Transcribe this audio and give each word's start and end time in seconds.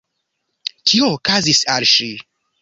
Kio 0.91 1.09
okazis 1.17 1.61
al 1.75 1.87
ŝi? 1.93 2.09